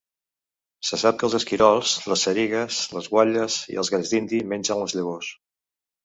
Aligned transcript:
Se 0.87 0.97
sap 0.99 1.17
que 1.17 1.25
els 1.27 1.33
esquirols, 1.39 1.91
les 2.11 2.23
sarigues, 2.27 2.79
les 2.97 3.09
guatlles 3.11 3.57
i 3.73 3.77
els 3.83 3.91
galls 3.97 4.15
dindis 4.15 4.47
mengen 4.55 4.81
les 4.81 4.97
llavors. 5.01 5.29